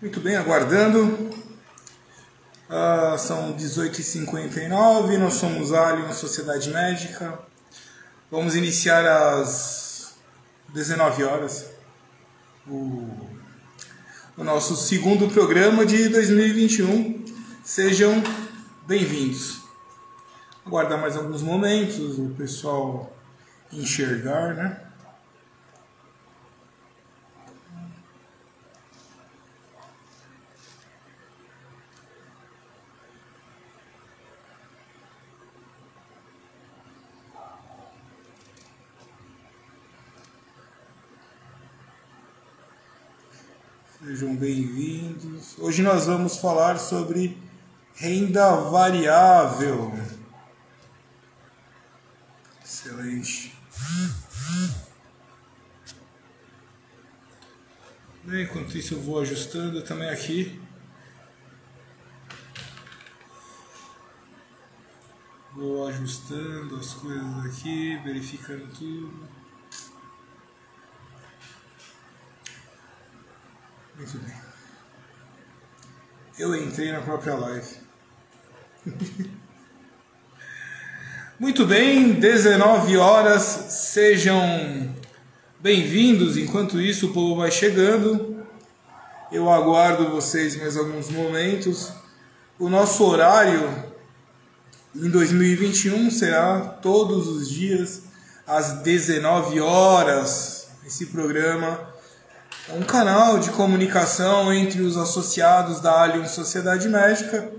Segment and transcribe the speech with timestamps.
[0.00, 1.28] Muito bem, aguardando.
[2.70, 7.38] Ah, são 18h59, nós somos Alien Sociedade Médica.
[8.30, 10.14] Vamos iniciar às
[10.70, 11.66] 19 horas
[12.66, 13.10] o,
[14.38, 17.22] o nosso segundo programa de 2021.
[17.62, 18.22] Sejam
[18.86, 19.60] bem-vindos.
[20.64, 23.14] Aguardar mais alguns momentos, o pessoal
[23.70, 24.80] enxergar, né?
[44.02, 45.58] Sejam bem-vindos.
[45.58, 47.36] Hoje nós vamos falar sobre
[47.94, 49.92] renda variável.
[52.64, 53.54] Excelente.
[58.24, 60.58] Bem, enquanto isso eu vou ajustando também aqui.
[65.54, 69.39] Vou ajustando as coisas aqui, verificando tudo.
[74.00, 74.34] Muito bem.
[76.38, 77.76] Eu entrei na própria live.
[81.38, 84.40] Muito bem, 19 horas, sejam
[85.60, 86.38] bem-vindos.
[86.38, 88.42] Enquanto isso, o povo vai chegando.
[89.30, 91.92] Eu aguardo vocês mais alguns momentos.
[92.58, 93.84] O nosso horário
[94.96, 98.04] em 2021 será todos os dias
[98.46, 100.68] às 19 horas.
[100.86, 101.89] Esse programa
[102.74, 107.50] um canal de comunicação entre os associados da Allianz Sociedade Médica.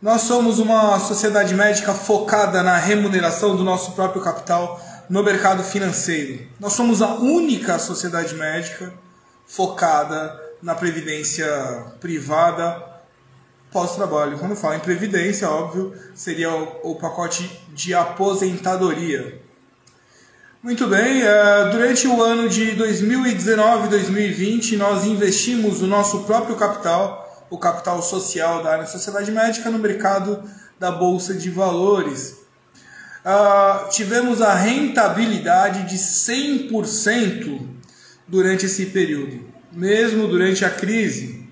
[0.00, 6.46] Nós somos uma sociedade médica focada na remuneração do nosso próprio capital no mercado financeiro.
[6.58, 8.92] Nós somos a única sociedade médica
[9.44, 11.46] focada na previdência
[12.00, 12.88] privada
[13.72, 14.38] pós-trabalho.
[14.38, 16.50] Quando falo em previdência, óbvio, seria
[16.82, 19.40] o pacote de aposentadoria.
[20.62, 26.54] Muito bem, é, durante o ano de 2019 e 2020, nós investimos o nosso próprio
[26.54, 30.44] capital, o capital social da área da sociedade médica, no mercado
[30.78, 32.40] da Bolsa de Valores.
[33.24, 37.66] Uh, tivemos a rentabilidade de 100%
[38.28, 39.42] durante esse período,
[39.72, 41.48] mesmo durante a crise.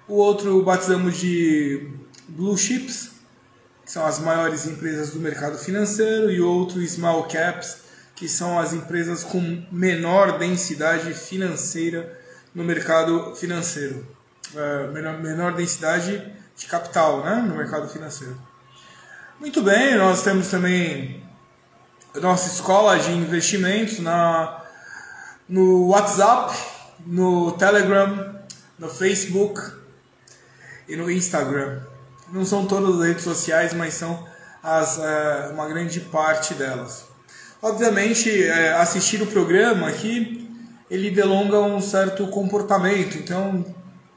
[0.07, 1.89] o outro batizamos de
[2.27, 3.13] Blue Chips,
[3.83, 7.77] que são as maiores empresas do mercado financeiro, e outro Small Caps,
[8.15, 12.23] que são as empresas com menor densidade financeira
[12.55, 14.07] no mercado financeiro.
[14.55, 18.39] É, menor, menor densidade de capital né, no mercado financeiro.
[19.39, 21.21] Muito bem, nós temos também
[22.21, 24.63] nossa escola de investimentos na,
[25.49, 26.57] no WhatsApp,
[27.05, 28.39] no Telegram,
[28.79, 29.61] no Facebook
[30.87, 31.81] e no Instagram.
[32.31, 34.25] Não são todas as redes sociais, mas são
[34.63, 37.05] as, é, uma grande parte delas.
[37.61, 40.44] Obviamente, é, assistir o programa aqui
[40.89, 43.17] ele delonga um certo comportamento.
[43.17, 43.65] Então,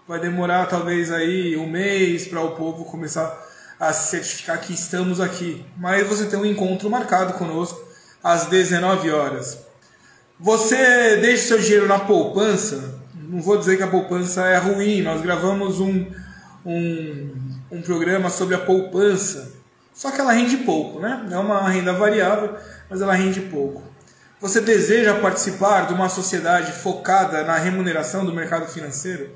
[0.07, 3.47] vai demorar talvez aí um mês para o povo começar
[3.79, 5.65] a se certificar que estamos aqui.
[5.77, 7.81] Mas você tem um encontro marcado conosco
[8.23, 9.59] às 19 horas.
[10.41, 13.01] Você deixa seu dinheiro na poupança.
[13.15, 15.03] Não vou dizer que a poupança é ruim.
[15.03, 16.07] Nós gravamos um,
[16.65, 17.31] um,
[17.71, 19.53] um programa sobre a poupança.
[19.93, 21.27] Só que ela rende pouco, né?
[21.31, 22.55] É uma renda variável,
[22.89, 23.83] mas ela rende pouco.
[24.41, 29.31] Você deseja participar de uma sociedade focada na remuneração do mercado financeiro?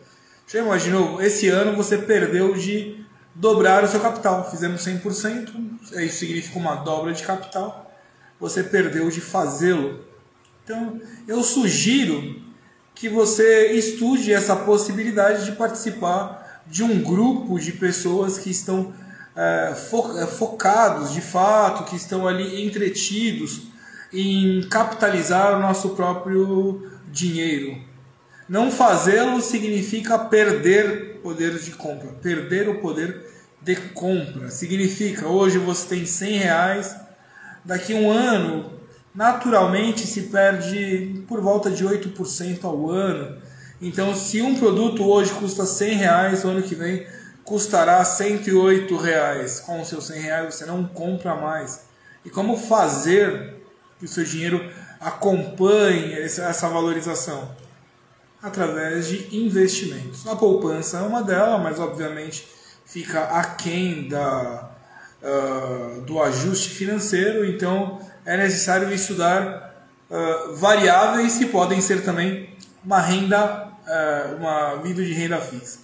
[0.46, 1.20] Já imaginou?
[1.20, 3.04] Esse ano você perdeu de
[3.34, 4.48] dobrar o seu capital.
[4.48, 5.50] Fizemos 100%,
[6.04, 7.92] isso significa uma dobra de capital.
[8.38, 10.04] Você perdeu de fazê-lo.
[10.62, 12.40] Então, eu sugiro
[12.94, 18.94] que você estude essa possibilidade de participar de um grupo de pessoas que estão
[19.34, 19.74] é,
[20.38, 23.71] focados de fato, que estão ali entretidos
[24.12, 27.78] em capitalizar o nosso próprio dinheiro.
[28.48, 32.08] Não fazê-lo significa perder poder de compra.
[32.20, 33.24] Perder o poder
[33.60, 36.96] de compra significa hoje você tem 100 reais,
[37.64, 38.72] daqui a um ano
[39.14, 43.36] naturalmente se perde por volta de 8% ao ano.
[43.80, 47.06] Então, se um produto hoje custa 100 reais, o ano que vem
[47.44, 49.60] custará 108 reais.
[49.60, 51.86] Com os seus 100 reais você não compra mais.
[52.24, 53.61] E como fazer
[54.02, 54.68] que o seu dinheiro
[55.00, 57.48] acompanhe essa valorização?
[58.42, 60.26] Através de investimentos.
[60.26, 62.48] A poupança é uma delas, mas obviamente
[62.84, 64.70] fica aquém da,
[65.22, 72.52] uh, do ajuste financeiro, então é necessário estudar uh, variáveis que podem ser também
[72.84, 75.78] uma renda, uh, uma vida de renda fixa.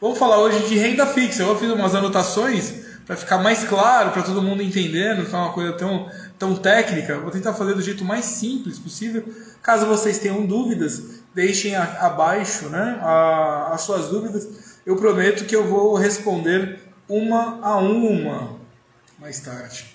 [0.00, 1.44] Vamos falar hoje de renda fixa.
[1.44, 2.81] Eu fiz umas anotações
[3.12, 7.18] para ficar mais claro, para todo mundo entender, não ficar uma coisa tão, tão técnica.
[7.18, 9.22] Vou tentar fazer do jeito mais simples possível.
[9.62, 14.48] Caso vocês tenham dúvidas, deixem a, abaixo né, a, as suas dúvidas.
[14.86, 18.56] Eu prometo que eu vou responder uma a uma
[19.18, 19.94] mais tarde.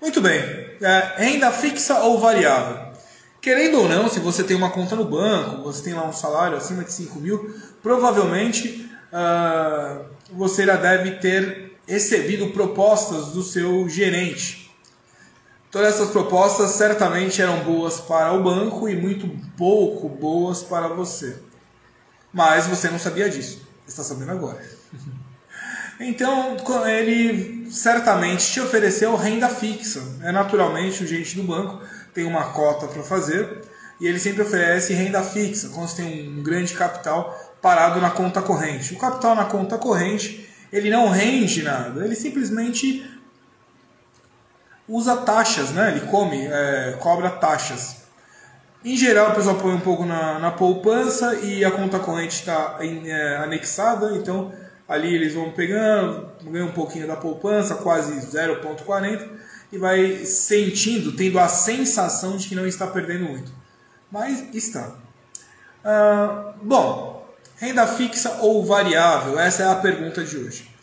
[0.00, 0.38] Muito bem.
[0.80, 2.92] É, renda fixa ou variável?
[3.40, 6.56] Querendo ou não, se você tem uma conta no banco, você tem lá um salário
[6.56, 14.70] acima de 5 mil, provavelmente uh, você já deve ter recebido propostas do seu gerente.
[15.70, 21.36] Todas essas propostas certamente eram boas para o banco e muito pouco boas para você.
[22.32, 23.66] Mas você não sabia disso.
[23.86, 24.62] Está sabendo agora.
[26.00, 26.56] Então,
[26.88, 30.02] ele certamente te ofereceu renda fixa.
[30.22, 31.80] É naturalmente o gerente do banco
[32.12, 33.62] tem uma cota para fazer
[34.00, 38.42] e ele sempre oferece renda fixa, quando você tem um grande capital parado na conta
[38.42, 38.94] corrente.
[38.94, 40.43] O capital na conta corrente,
[40.74, 43.08] ele não rende nada, ele simplesmente
[44.88, 45.92] usa taxas, né?
[45.92, 48.02] ele come, é, cobra taxas.
[48.84, 52.76] Em geral, o pessoal põe um pouco na, na poupança e a conta corrente está
[52.80, 54.52] é, anexada, então
[54.88, 59.28] ali eles vão pegando, ganham um pouquinho da poupança, quase 0,40
[59.72, 63.52] e vai sentindo, tendo a sensação de que não está perdendo muito.
[64.10, 64.92] Mas está.
[65.84, 67.23] Ah, bom,
[67.56, 69.38] renda fixa ou variável?
[69.38, 70.74] Essa é a pergunta de hoje.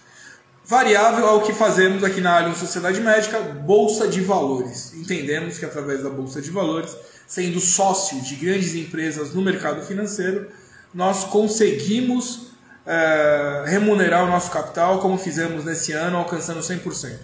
[0.65, 4.93] Variável é o que fazemos aqui na Allianz Sociedade Médica, Bolsa de Valores.
[4.93, 6.95] Entendemos que através da Bolsa de Valores,
[7.27, 10.47] sendo sócio de grandes empresas no mercado financeiro,
[10.93, 12.51] nós conseguimos
[12.85, 17.17] é, remunerar o nosso capital como fizemos nesse ano, alcançando 100%.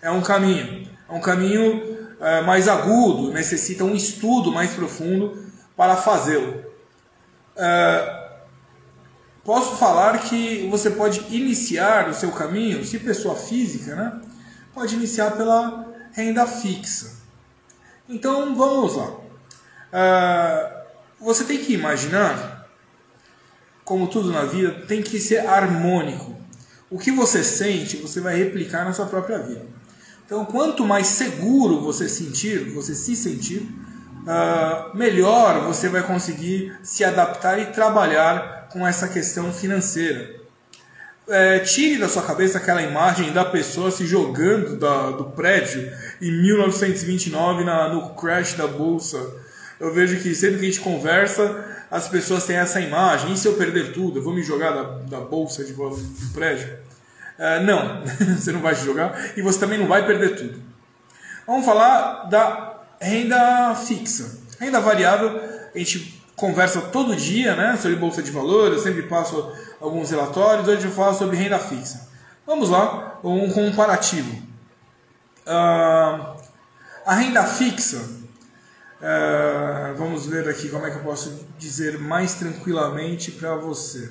[0.00, 0.88] É um caminho.
[1.08, 5.44] É um caminho é, mais agudo, necessita um estudo mais profundo
[5.76, 6.62] para fazê-lo.
[7.56, 8.23] É,
[9.44, 14.20] posso falar que você pode iniciar o seu caminho, se pessoa física, né?
[14.74, 17.12] pode iniciar pela renda fixa.
[18.08, 19.12] Então vamos lá.
[19.92, 20.84] É,
[21.20, 22.68] você tem que imaginar,
[23.84, 26.34] como tudo na vida, tem que ser harmônico.
[26.90, 29.66] O que você sente, você vai replicar na sua própria vida.
[30.26, 33.58] Então, quanto mais seguro você sentir, você se sentir,
[34.22, 40.34] uh, melhor você vai conseguir se adaptar e trabalhar com essa questão financeira.
[41.28, 45.90] É, tire da sua cabeça aquela imagem da pessoa se jogando da, do prédio
[46.20, 49.24] em 1929 na, no crash da bolsa.
[49.78, 53.46] Eu vejo que sempre que a gente conversa, as pessoas têm essa imagem: e se
[53.46, 54.18] eu perder tudo?
[54.18, 56.76] Eu vou me jogar da, da bolsa de, do prédio?
[57.38, 58.02] Uh, não,
[58.36, 60.60] você não vai jogar e você também não vai perder tudo.
[61.46, 64.42] Vamos falar da renda fixa.
[64.60, 65.40] Renda variável,
[65.74, 70.68] a gente conversa todo dia né, sobre bolsa de valores, eu sempre passo alguns relatórios,
[70.68, 72.08] hoje eu falo sobre renda fixa.
[72.46, 74.30] Vamos lá, um comparativo.
[75.46, 76.36] Uh,
[77.06, 83.30] a renda fixa, uh, vamos ver aqui como é que eu posso dizer mais tranquilamente
[83.30, 84.10] para você.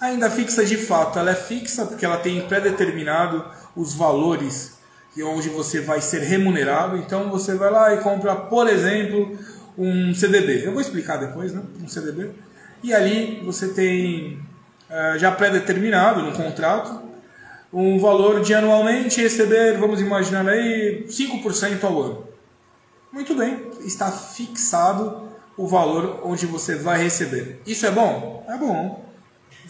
[0.00, 3.44] A renda fixa, de fato, ela é fixa porque ela tem pré-determinado
[3.76, 4.80] os valores
[5.22, 6.96] onde você vai ser remunerado.
[6.96, 9.36] Então você vai lá e compra, por exemplo,
[9.76, 10.66] um CDB.
[10.66, 11.62] Eu vou explicar depois, né?
[11.82, 12.30] Um CDB.
[12.82, 14.38] E ali você tem
[14.88, 17.08] uh, já pré-determinado no contrato
[17.72, 22.28] um valor de anualmente receber, vamos imaginar aí, 5% ao ano.
[23.12, 27.60] Muito bem, está fixado o valor onde você vai receber.
[27.64, 28.44] Isso é bom?
[28.48, 29.10] É bom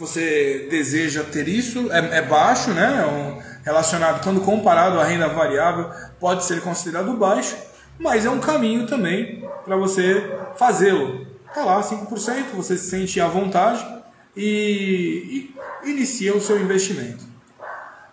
[0.00, 3.02] você deseja ter isso, é, é baixo, né?
[3.02, 7.54] É um, relacionado, quando comparado à renda variável, pode ser considerado baixo,
[8.00, 11.26] mas é um caminho também para você fazê-lo.
[11.47, 13.87] Está lá, 5%, você se sente à vontade
[14.35, 15.52] e,
[15.85, 17.25] e inicia o seu investimento.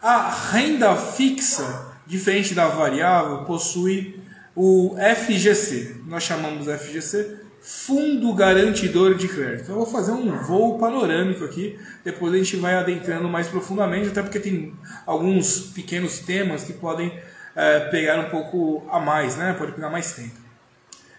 [0.02, 4.20] A renda fixa, diferente da variável, possui
[4.54, 6.02] o FGC.
[6.06, 9.70] Nós chamamos FGC Fundo Garantidor de Crédito.
[9.70, 14.22] Eu vou fazer um voo panorâmico aqui, depois a gente vai adentrando mais profundamente, até
[14.22, 14.74] porque tem
[15.06, 17.18] alguns pequenos temas que podem
[17.58, 19.56] é, pegar um pouco a mais, né?
[19.58, 20.36] pode pegar mais tempo.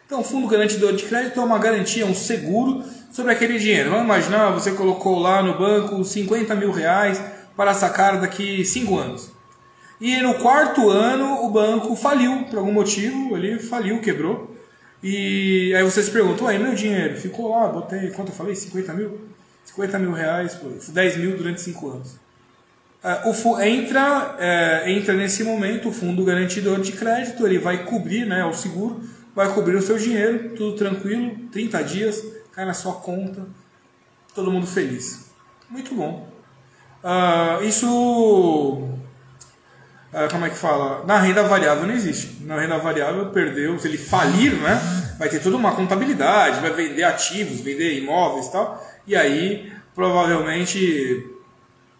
[0.07, 3.91] Então, o fundo garantidor de crédito é uma garantia, um seguro sobre aquele dinheiro.
[3.91, 7.21] Vamos imaginar, você colocou lá no banco 50 mil reais
[7.57, 9.33] para sacar daqui 5 anos.
[10.01, 14.57] E no quarto ano o banco faliu, por algum motivo, ele faliu, quebrou.
[15.03, 17.17] E aí vocês perguntam, ué, meu dinheiro?
[17.17, 18.55] Ficou lá, botei, quanto eu falei?
[18.55, 19.21] 50 mil?
[19.65, 22.28] 50 mil reais, 10 mil durante 5 anos.
[23.03, 28.27] Uh, o entra, uh, entra nesse momento o fundo garantidor de crédito, ele vai cobrir,
[28.27, 29.01] né, o seguro,
[29.35, 33.47] vai cobrir o seu dinheiro, tudo tranquilo, 30 dias, cai na sua conta,
[34.35, 35.31] todo mundo feliz.
[35.71, 36.29] Muito bom.
[37.05, 38.99] Uh, isso
[40.13, 41.05] ah, como é que fala?
[41.05, 42.43] Na renda variável não existe.
[42.45, 44.81] Na renda variável perdeu, se ele falir, né?
[45.19, 48.87] Vai ter toda uma contabilidade, vai vender ativos, vender imóveis e tal.
[49.07, 51.27] E aí, provavelmente,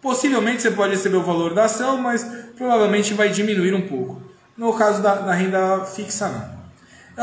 [0.01, 2.25] possivelmente você pode receber o valor da ação, mas
[2.57, 4.21] provavelmente vai diminuir um pouco.
[4.57, 6.59] No caso da, da renda fixa, não.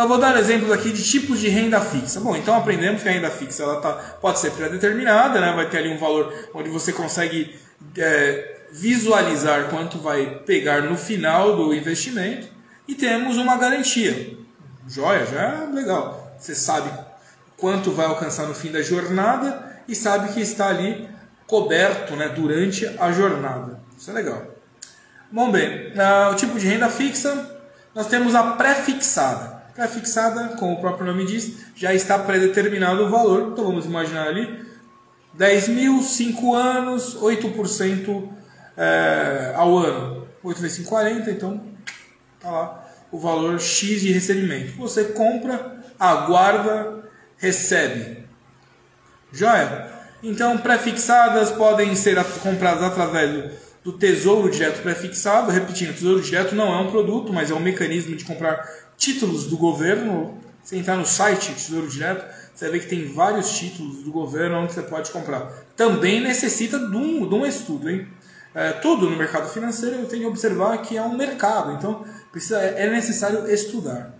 [0.02, 2.20] Eu vou dar exemplos aqui de tipos de renda fixa.
[2.20, 5.52] Bom, então aprendemos que a renda fixa ela tá, pode ser pré-determinada, né?
[5.54, 7.58] vai ter ali um valor onde você consegue
[7.96, 12.46] é, visualizar quanto vai pegar no final do investimento
[12.86, 14.36] e temos uma garantia.
[14.86, 16.34] Joia, já é legal.
[16.38, 16.90] Você sabe
[17.56, 21.08] quanto vai alcançar no fim da jornada e sabe que está ali
[21.46, 23.80] coberto né, durante a jornada.
[23.96, 24.42] Isso é legal.
[25.30, 27.58] Bom, bem, uh, o tipo de renda fixa,
[27.94, 29.56] nós temos a pré-fixada.
[29.74, 33.50] Pré-fixada, como o próprio nome diz, já está pré-determinado o valor.
[33.52, 34.64] Então vamos imaginar ali
[35.34, 38.28] 10 mil, 5 anos, 8%
[38.76, 40.26] é, ao ano.
[40.42, 41.60] 8 vezes 5, 40, então
[42.40, 44.76] tá lá o valor X de recebimento.
[44.76, 47.04] Você compra, aguarda,
[47.36, 48.24] recebe.
[49.32, 49.95] Joia?
[50.22, 53.52] Então, prefixadas podem ser compradas através
[53.84, 55.50] do, Tesouro Direto prefixado.
[55.50, 59.56] Repetindo, Tesouro Direto não é um produto, mas é um mecanismo de comprar títulos do
[59.56, 60.38] governo.
[60.62, 64.72] Você entrar no site Tesouro Direto, você vê que tem vários títulos do governo onde
[64.72, 65.52] você pode comprar.
[65.76, 68.08] Também necessita de um, de um estudo, hein?
[68.56, 72.58] é, tudo no mercado financeiro, eu tenho que observar que é um mercado, então precisa,
[72.58, 74.14] é necessário estudar.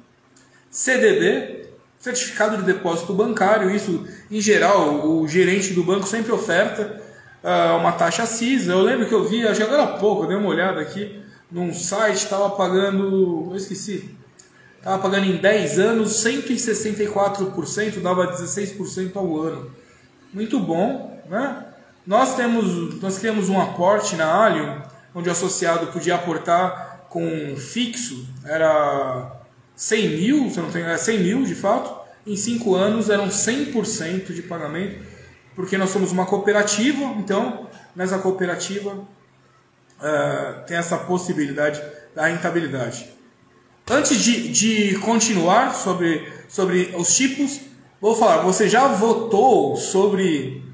[0.71, 1.66] CDB,
[2.07, 7.03] Certificado de Depósito Bancário, isso em geral o gerente do banco sempre oferta
[7.43, 8.71] uh, uma taxa CISA.
[8.71, 11.21] Eu lembro que eu vi, acho que agora há pouco, eu dei uma olhada aqui
[11.51, 14.17] num site, estava pagando, eu esqueci,
[14.79, 19.73] estava pagando em 10 anos 164%, dava 16% ao ano.
[20.33, 21.65] Muito bom, né?
[22.07, 24.81] Nós temos, nós criamos um aporte na Alio,
[25.13, 29.41] onde o associado podia aportar com fixo, era
[29.75, 31.96] 100 mil, se não tenho, é 100 mil de fato,
[32.27, 35.05] em 5 anos eram 100% de pagamento,
[35.55, 41.81] porque nós somos uma cooperativa, então nessa cooperativa uh, tem essa possibilidade
[42.15, 43.09] da rentabilidade.
[43.89, 47.61] Antes de, de continuar sobre, sobre os tipos,
[48.01, 50.65] vou falar, você já votou sobre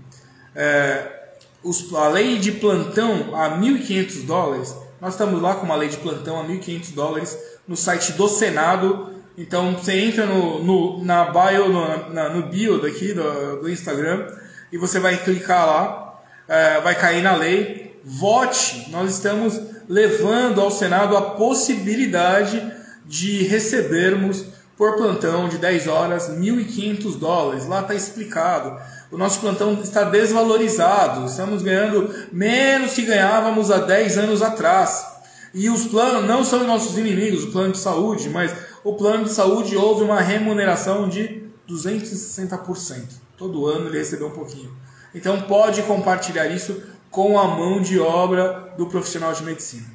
[0.54, 5.88] é, os, a lei de plantão a 1.500 dólares, nós estamos lá com uma lei
[5.88, 9.11] de plantão a 1.500 dólares no site do Senado.
[9.36, 14.26] Então você entra no, no na bio, no, na, no bio daqui do, do, Instagram
[14.70, 17.98] e você vai clicar lá, é, vai cair na lei.
[18.04, 18.90] Vote!
[18.90, 22.62] Nós estamos levando ao Senado a possibilidade
[23.06, 24.44] de recebermos
[24.76, 27.66] por plantão de 10 horas 1.500 dólares.
[27.66, 28.78] Lá está explicado
[29.12, 35.06] o nosso plantão está desvalorizado, estamos ganhando menos que ganhávamos há 10 anos atrás.
[35.52, 38.50] E os planos não são nossos inimigos, o plano de saúde, mas
[38.84, 43.02] o plano de saúde houve uma remuneração de 260%.
[43.36, 44.72] Todo ano ele recebeu um pouquinho.
[45.14, 49.86] Então pode compartilhar isso com a mão de obra do profissional de medicina.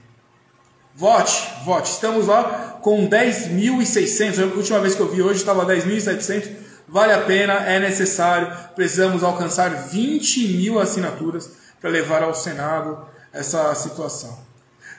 [0.95, 1.91] Vote, vote.
[1.91, 4.41] Estamos lá com 10.600.
[4.41, 8.51] A última vez que eu vi hoje estava 10.700 vale a pena, é necessário.
[8.75, 11.51] Precisamos alcançar 20 mil assinaturas
[11.81, 14.39] para levar ao Senado essa situação.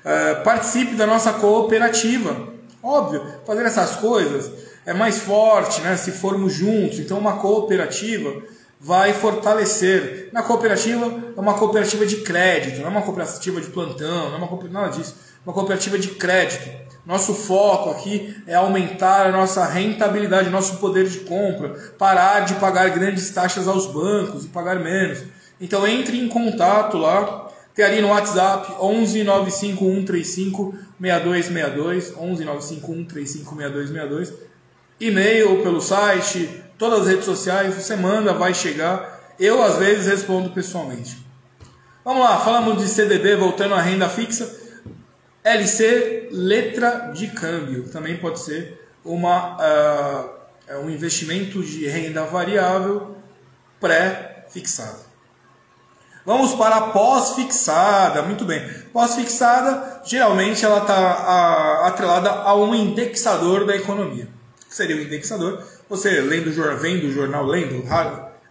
[0.05, 2.58] Uh, participe da nossa cooperativa.
[2.83, 4.51] Óbvio, fazer essas coisas
[4.87, 6.99] é mais forte né, se formos juntos.
[6.99, 8.43] Então, uma cooperativa
[8.81, 10.31] vai fortalecer.
[10.33, 11.07] Na cooperativa,
[11.37, 14.97] é uma cooperativa de crédito, não é uma cooperativa de plantão, não é uma nada
[14.97, 15.17] disso.
[15.45, 21.21] Uma cooperativa de crédito nosso foco aqui é aumentar a nossa rentabilidade, nosso poder de
[21.21, 25.25] compra, parar de pagar grandes taxas aos bancos e pagar menos.
[25.59, 34.33] Então entre em contato lá, tem ali no WhatsApp 11 95135 6262, 11 95135 6262,
[35.01, 39.35] e-mail pelo site, todas as redes sociais, você manda, vai chegar.
[39.39, 41.19] Eu às vezes respondo pessoalmente.
[42.05, 44.59] Vamos lá, falamos de CDB, voltando à renda fixa.
[45.45, 53.17] LC, letra de câmbio, também pode ser uma, uh, um investimento de renda variável
[53.81, 55.08] pré-fixada.
[56.29, 58.21] Vamos para a pós-fixada.
[58.21, 58.63] Muito bem.
[58.93, 64.29] Pós-fixada, geralmente ela está atrelada a um indexador da economia.
[64.63, 65.63] O que seria o um indexador?
[65.89, 67.83] Você lendo, vendo o jornal, lendo,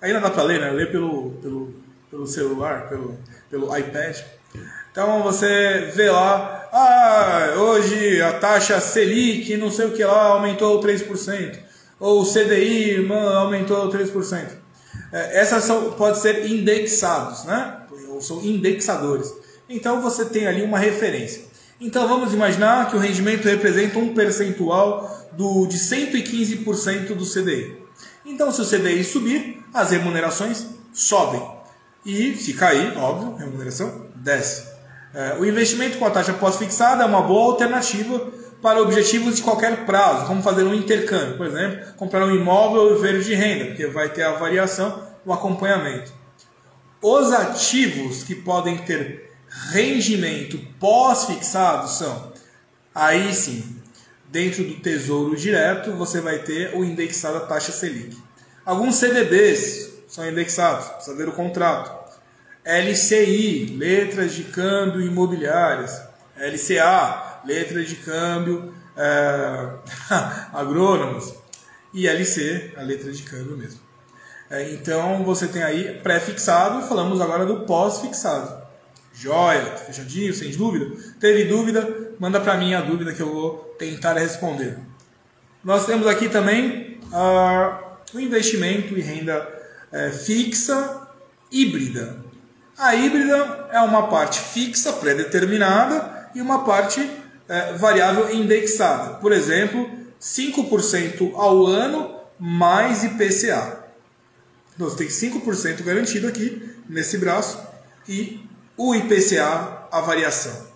[0.02, 0.72] ainda dá para ler, né?
[0.72, 1.76] Ler pelo, pelo,
[2.10, 3.16] pelo celular, pelo,
[3.48, 4.22] pelo iPad.
[4.92, 10.82] Então você vê lá, ah, hoje a taxa Selic, não sei o que lá, aumentou
[10.82, 11.60] 3%.
[12.00, 14.66] Ou o CDI aumentou 3%.
[15.12, 17.82] É, essas são, pode ser indexados, né?
[18.10, 19.34] Ou são indexadores.
[19.70, 21.44] Então você tem ali uma referência.
[21.80, 27.78] Então vamos imaginar que o rendimento representa um percentual do, de 115% do CDI.
[28.26, 31.42] Então se o CDI subir, as remunerações sobem.
[32.06, 34.64] E se cair, óbvio, remuneração desce.
[35.14, 39.86] É, o investimento com a taxa pós-fixada é uma boa alternativa para objetivos de qualquer
[39.86, 43.88] prazo, como fazer um intercâmbio, por exemplo, comprar um imóvel e ver de renda, porque
[43.88, 46.12] vai ter a variação, o acompanhamento.
[47.02, 49.32] Os ativos que podem ter
[49.72, 52.34] rendimento pós-fixado são,
[52.94, 53.78] aí sim,
[54.30, 58.18] dentro do Tesouro Direto, você vai ter o indexado à taxa Selic.
[58.66, 61.96] Alguns CDBs são indexados, precisa ver o contrato.
[62.66, 66.02] LCI, letras de câmbio imobiliárias.
[66.38, 69.70] LCA, letras de câmbio é,
[70.54, 71.34] agrônomos.
[71.94, 73.80] E LC, a letra de câmbio mesmo.
[74.50, 78.68] É, então você tem aí pré-fixado, falamos agora do pós-fixado.
[79.14, 80.96] Joia, fechadinho, sem dúvida?
[81.20, 82.14] Teve dúvida?
[82.20, 84.78] Manda para mim a dúvida que eu vou tentar responder.
[85.64, 89.48] Nós temos aqui também uh, o investimento e renda
[89.92, 91.08] é, fixa
[91.52, 92.18] híbrida.
[92.78, 97.10] A híbrida é uma parte fixa, pré-determinada, e uma parte
[97.48, 99.16] é, variável indexada.
[99.16, 99.90] Por exemplo,
[100.22, 103.86] 5% ao ano mais IPCA.
[104.76, 107.60] Então, você tem 5% garantido aqui, nesse braço,
[108.08, 108.46] e
[108.78, 110.68] o IPCA, a variação.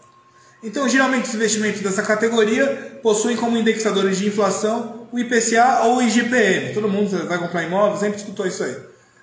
[0.63, 6.01] Então, geralmente, os investimentos dessa categoria possuem como indexadores de inflação o IPCA ou o
[6.01, 6.73] IGPM.
[6.73, 8.75] Todo mundo vai comprar imóvel, sempre escutou isso aí.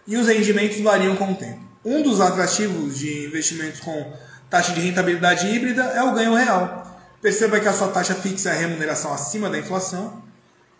[0.06, 1.60] E os rendimentos variam com o tempo.
[1.84, 4.12] Um dos atrativos de investimentos com
[4.50, 6.87] taxa de rentabilidade híbrida é o ganho real.
[7.20, 10.22] Perceba que a sua taxa fixa é a remuneração acima da inflação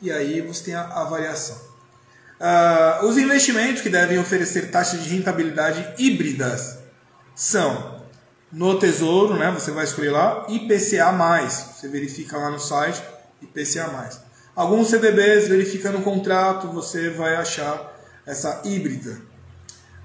[0.00, 1.56] e aí você tem a, a variação.
[2.40, 6.78] Uh, os investimentos que devem oferecer taxas de rentabilidade híbridas
[7.34, 7.98] são
[8.52, 11.12] no Tesouro, né, você vai escolher lá, IPCA+,
[11.76, 13.02] você verifica lá no site,
[13.42, 14.08] IPCA+.
[14.54, 19.20] Alguns CDBs, verifica no contrato, você vai achar essa híbrida.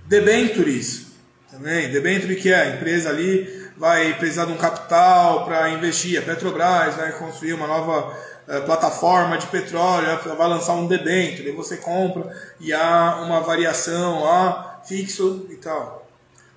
[0.06, 1.14] Debentures,
[1.54, 1.92] também.
[1.92, 6.20] Debenture que é a empresa ali vai precisar de um capital para investir.
[6.20, 8.14] A Petrobras vai construir uma nova
[8.48, 10.08] uh, plataforma de petróleo,
[10.38, 16.08] vai lançar um debenture, aí você compra e há uma variação lá, fixo e tal.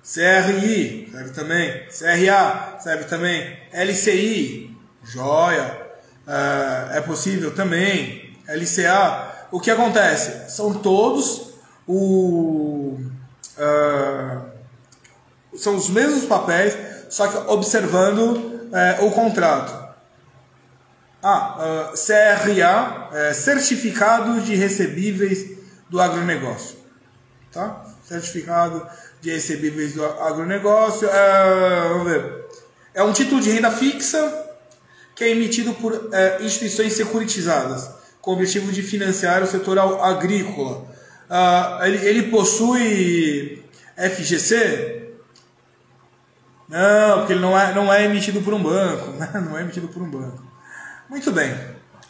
[0.03, 5.87] CRI serve também, CRA serve também, LCI, joia,
[6.25, 9.47] uh, é possível também, LCA.
[9.51, 10.49] O que acontece?
[10.49, 11.53] São todos
[11.85, 12.97] o
[13.57, 14.41] Uh,
[15.57, 16.77] são os mesmos papéis,
[17.09, 19.87] só que observando uh, o contrato.
[21.21, 25.57] Ah, uh, CRA, é, Certificado de Recebíveis
[25.89, 26.77] do Agronegócio.
[27.51, 27.83] Tá?
[28.03, 28.85] Certificado
[29.19, 31.09] de Recebíveis do Agronegócio.
[31.09, 32.45] É, vamos ver.
[32.93, 34.45] É um título de renda fixa
[35.15, 37.89] que é emitido por é, instituições securitizadas,
[38.21, 40.87] com o objetivo de financiar o setor agrícola
[41.29, 43.63] uh, ele, ele possui
[43.95, 44.96] FGC?
[46.67, 49.11] Não, porque ele não é, não é emitido por um banco.
[49.11, 49.29] Né?
[49.35, 50.43] Não é emitido por um banco.
[51.09, 51.55] Muito bem.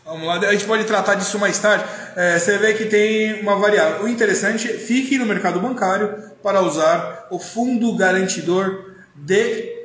[0.04, 1.84] Vamos lá, a gente pode tratar disso mais tarde.
[2.16, 4.06] É, você vê que tem uma variável.
[4.06, 9.76] O interessante fique no mercado bancário para usar o fundo garantidor de,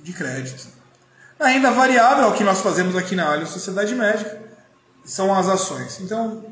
[0.00, 0.68] de crédito.
[1.38, 4.38] Na renda variável, é o que nós fazemos aqui na Allianz Sociedade Médica,
[5.04, 6.00] são as ações.
[6.00, 6.44] Então,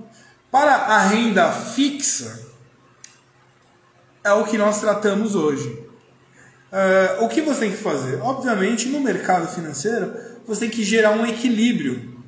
[0.50, 2.40] para a renda fixa,
[4.22, 5.83] é o que nós tratamos hoje.
[6.74, 8.20] Uh, o que você tem que fazer?
[8.20, 10.12] Obviamente, no mercado financeiro,
[10.44, 12.18] você tem que gerar um equilíbrio.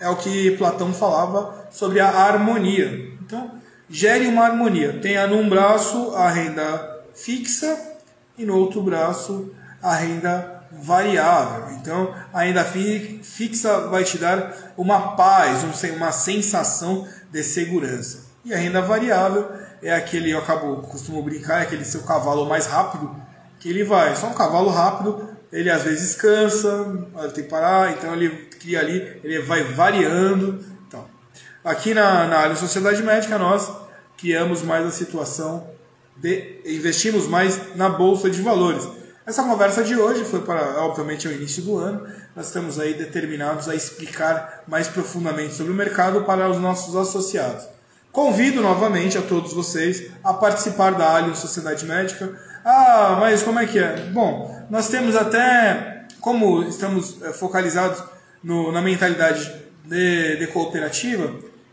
[0.00, 3.12] É o que Platão falava sobre a harmonia.
[3.24, 3.52] Então,
[3.88, 4.98] gere uma harmonia.
[5.00, 7.78] Tenha num braço a renda fixa
[8.36, 11.76] e no outro braço a renda variável.
[11.76, 15.62] Então, a renda fixa vai te dar uma paz,
[15.94, 18.32] uma sensação de segurança.
[18.44, 19.48] E a renda variável
[19.80, 23.21] é aquele, eu acabo, costumo brincar, é aquele seu cavalo mais rápido,
[23.62, 24.14] que ele vai.
[24.16, 29.20] Só um cavalo rápido, ele às vezes cansa, tem que parar, então ele cria ali,
[29.22, 30.58] ele vai variando.
[30.88, 31.06] Então.
[31.64, 33.70] Aqui na, na área Sociedade Médica, nós
[34.18, 35.70] criamos mais a situação
[36.16, 38.86] de investimos mais na Bolsa de Valores.
[39.24, 42.04] Essa conversa de hoje foi para, obviamente, o início do ano.
[42.34, 47.68] Nós estamos aí determinados a explicar mais profundamente sobre o mercado para os nossos associados.
[48.12, 52.38] Convido novamente a todos vocês a participar da Allianz Sociedade Médica.
[52.62, 53.96] Ah, mas como é que é?
[54.12, 58.04] Bom, nós temos até, como estamos eh, focalizados
[58.44, 59.50] no, na mentalidade
[59.86, 61.32] de, de cooperativa,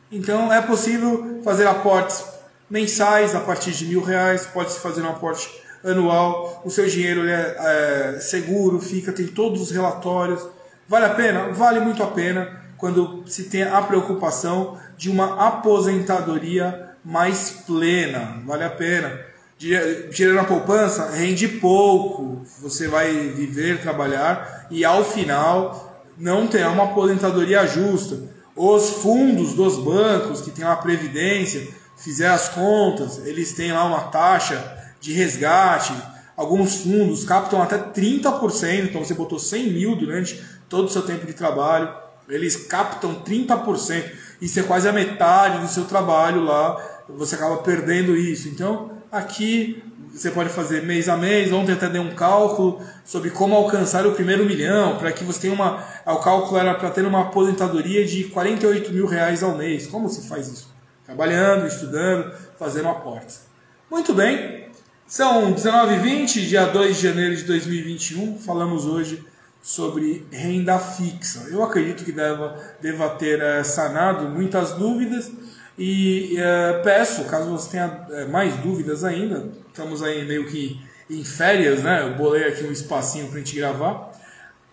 [0.10, 2.24] então é possível fazer aportes
[2.70, 5.50] mensais a partir de mil reais, pode-se fazer um aporte
[5.84, 10.48] anual, o seu dinheiro é, é seguro, fica, tem todos os relatórios.
[10.88, 11.50] Vale a pena?
[11.52, 18.42] Vale muito a pena quando se tem a preocupação de uma aposentadoria mais plena.
[18.46, 19.20] Vale a pena.
[19.58, 26.86] Dinheiro na poupança rende pouco, você vai viver, trabalhar e ao final não terá uma
[26.86, 28.18] aposentadoria justa.
[28.56, 34.04] Os fundos dos bancos que tem uma previdência, fizer as contas, eles têm lá uma
[34.04, 35.94] taxa de resgate.
[36.38, 41.26] Alguns fundos captam até 30%, então você botou 100 mil durante todo o seu tempo
[41.26, 41.94] de trabalho,
[42.30, 44.04] eles captam 30%.
[44.42, 46.78] Isso é quase a metade do seu trabalho lá,
[47.10, 48.48] você acaba perdendo isso.
[48.48, 51.52] Então, aqui você pode fazer mês a mês.
[51.52, 55.54] Ontem até dei um cálculo sobre como alcançar o primeiro milhão, para que você tenha
[55.54, 55.84] uma.
[56.06, 59.88] O cálculo era para ter uma aposentadoria de 48 mil reais ao mês.
[59.88, 60.74] Como se faz isso?
[61.06, 63.42] Trabalhando, estudando, fazendo aportes.
[63.90, 64.68] Muito bem,
[65.08, 68.38] são 19h20, dia 2 de janeiro de 2021.
[68.38, 69.26] Falamos hoje
[69.62, 71.48] sobre renda fixa.
[71.50, 75.32] Eu acredito que deva, deva ter é, sanado muitas dúvidas
[75.78, 81.24] e é, peço, caso você tenha é, mais dúvidas ainda, estamos aí meio que em
[81.24, 82.04] férias, né?
[82.04, 84.12] Eu bolei aqui um espacinho para a gente gravar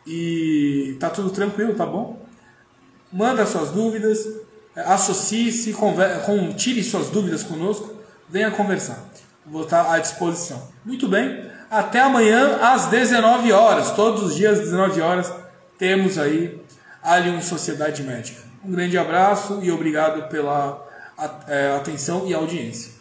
[0.07, 2.25] e tá tudo tranquilo, tá bom?
[3.13, 4.27] Manda suas dúvidas,
[4.75, 5.75] associe-se,
[6.57, 7.95] tire suas dúvidas conosco,
[8.29, 9.09] venha conversar
[9.47, 10.69] vou estar à disposição.
[10.85, 15.33] Muito bem, até amanhã às 19 horas, todos os dias às 19 horas,
[15.79, 16.61] temos aí
[17.03, 18.41] Alien Sociedade Médica.
[18.65, 20.85] Um grande abraço e obrigado pela
[21.47, 22.96] é, atenção e audiência.